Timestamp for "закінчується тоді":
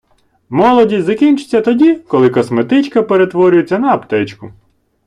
1.05-1.95